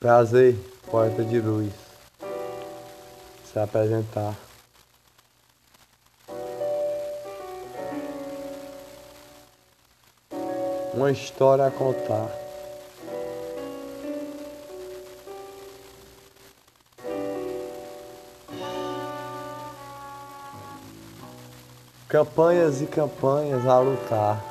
[0.00, 0.56] Prazer,
[0.90, 1.74] poeta de luz,
[3.44, 4.34] se apresentar.
[10.94, 12.30] Uma história a contar.
[22.08, 24.42] Campanhas e campanhas a lutar.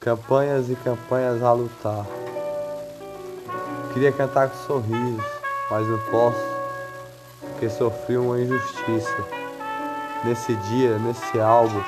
[0.00, 2.27] Campanhas e campanhas a lutar.
[3.98, 5.20] Queria cantar com sorriso,
[5.68, 6.38] mas não posso,
[7.40, 9.16] porque sofri uma injustiça.
[10.22, 11.82] Nesse dia, nesse álbum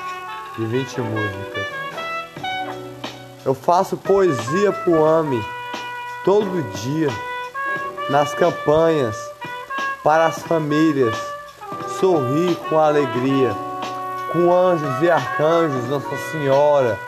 [0.57, 1.67] de 20 músicas.
[3.45, 5.41] Eu faço poesia pro AME
[6.25, 7.07] todo dia,
[8.09, 9.15] nas campanhas,
[10.03, 11.15] para as famílias,
[11.97, 13.55] sorrir com alegria,
[14.33, 16.99] com anjos e arcanjos, Nossa Senhora,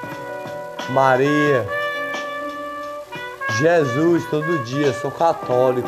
[0.91, 1.82] Maria.
[3.57, 5.87] Jesus todo dia, sou católico.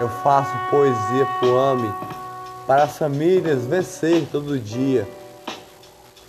[0.00, 1.92] Eu faço poesia pro AME
[2.66, 5.06] para as famílias vencer todo dia.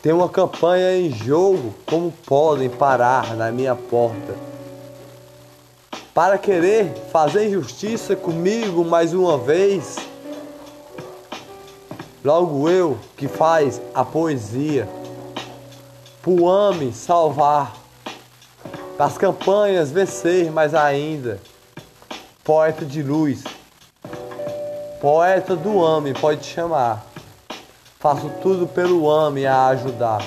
[0.01, 4.35] Tem uma campanha em jogo, como podem parar na minha porta?
[6.13, 9.95] Para querer fazer injustiça comigo mais uma vez?
[12.23, 14.89] Logo eu que faz a poesia,
[16.21, 17.78] pro AME salvar
[18.99, 21.39] das campanhas vencer mais ainda.
[22.43, 23.45] Poeta de luz,
[24.99, 27.05] poeta do AME, pode chamar.
[27.97, 30.21] Faço tudo pelo AME a ajudar.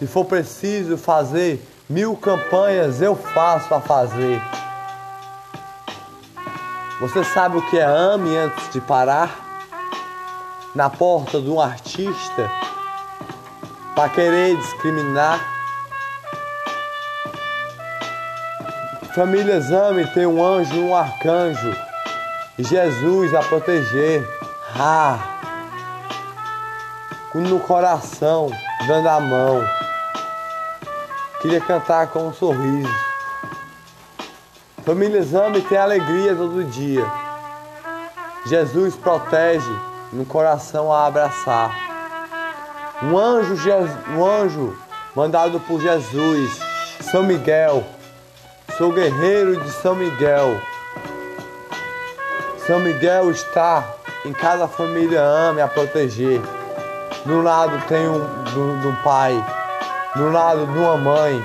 [0.00, 4.42] Se for preciso fazer mil campanhas, eu faço a fazer.
[7.00, 9.62] Você sabe o que é AME antes de parar?
[10.74, 12.50] Na porta de um artista,
[13.94, 15.57] para querer discriminar
[19.18, 21.76] Famílias amem tem um anjo e um arcanjo.
[22.56, 24.24] Jesus a proteger.
[24.78, 25.18] Ah!
[27.34, 28.48] No coração,
[28.86, 29.60] dando a mão.
[31.42, 32.94] Queria cantar com um sorriso.
[34.84, 37.04] Famílias amem tem alegria todo dia.
[38.46, 39.76] Jesus protege
[40.12, 41.76] no coração a abraçar.
[43.02, 43.56] Um anjo,
[44.16, 44.78] um anjo
[45.16, 46.60] mandado por Jesus,
[47.00, 47.84] São Miguel,
[48.78, 50.62] Sou guerreiro de São Miguel.
[52.64, 56.40] São Miguel está em cada família ame a proteger.
[57.26, 59.34] Do lado tem um do, do pai,
[60.14, 61.42] do lado de uma mãe.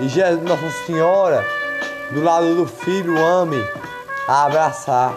[0.00, 1.46] E Jesus, Nossa Senhora,
[2.10, 3.64] do lado do filho, ame
[4.26, 5.14] a abraçar.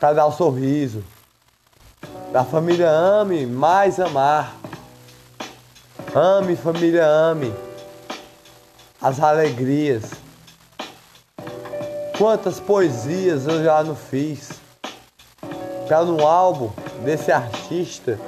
[0.00, 1.04] Para dar o um sorriso.
[2.32, 4.52] Da família ame mais amar.
[6.12, 7.54] Ame, família, ame
[9.04, 10.12] as alegrias.
[12.16, 14.48] Quantas poesias eu já não fiz
[15.86, 16.70] para no álbum
[17.04, 18.18] desse artista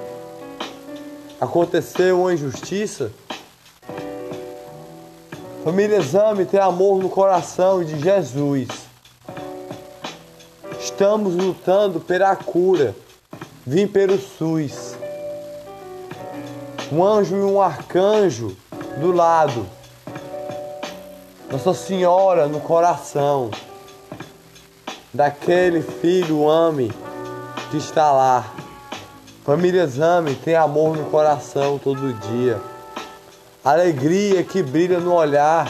[1.41, 3.11] aconteceu uma injustiça.
[5.65, 8.69] Família Exame tem amor no coração de Jesus.
[10.79, 12.95] Estamos lutando pela cura.
[13.67, 14.95] Vim pelo SUS.
[16.93, 18.55] Um anjo e um arcanjo
[19.01, 19.67] do lado
[21.51, 23.51] nossa Senhora no coração
[25.15, 26.93] daquele filho ame
[27.71, 28.45] que está lá.
[29.45, 32.61] Famílias ame, tem amor no coração todo dia.
[33.65, 35.69] Alegria que brilha no olhar.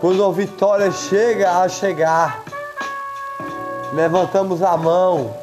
[0.00, 2.42] Quando a vitória chega a chegar,
[3.92, 5.34] levantamos a mão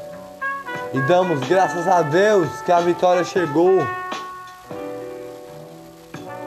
[0.93, 3.79] e damos graças a Deus que a vitória chegou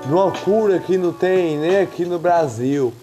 [0.07, 2.95] de uma cura que não tem nem aqui no Brasil.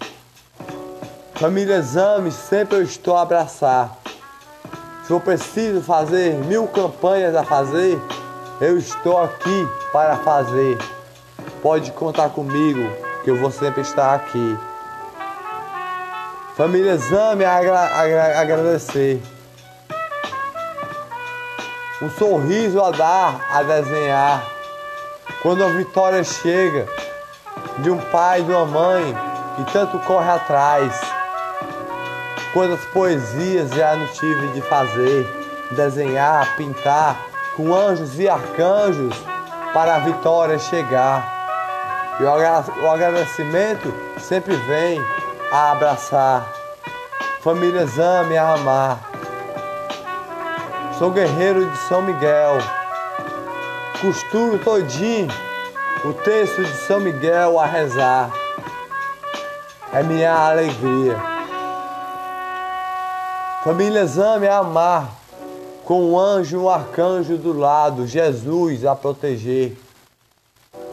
[1.35, 3.97] Família Exame, sempre eu estou a abraçar.
[5.05, 7.99] Se eu preciso fazer mil campanhas a fazer,
[8.61, 10.77] eu estou aqui para fazer.
[11.61, 12.89] Pode contar comigo,
[13.25, 14.57] que eu vou sempre estar aqui.
[16.55, 19.21] Família Exame, agra agra agradecer.
[22.01, 24.52] Um sorriso a dar, a desenhar
[25.41, 26.87] quando a vitória chega
[27.79, 29.15] de um pai e de uma mãe
[29.55, 30.99] que tanto corre atrás.
[32.53, 35.25] Quantas poesias já não tive de fazer,
[35.71, 37.17] desenhar, pintar,
[37.55, 39.15] com anjos e arcanjos
[39.73, 41.31] para a vitória chegar.
[42.19, 45.03] E o agradecimento sempre vem
[45.51, 46.47] a abraçar.
[47.41, 48.99] Famílias ame a amar.
[50.97, 52.59] Sou guerreiro de São Miguel
[54.03, 55.29] costuro todinho
[56.03, 58.33] o texto de São Miguel a rezar.
[59.93, 61.15] é minha alegria.
[63.63, 65.09] Famílias ame a amar,
[65.85, 69.77] com um anjo e um arcanjo do lado, Jesus a proteger,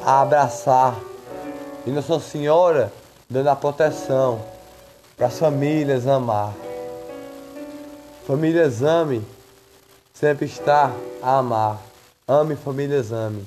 [0.07, 0.95] a abraçar,
[1.85, 2.93] e Nossa Senhora
[3.29, 4.41] dando a proteção
[5.17, 6.53] para as famílias amar.
[8.25, 9.27] Famílias ame,
[10.15, 11.90] sempre está a amar.
[12.31, 13.43] Ame famílias ame.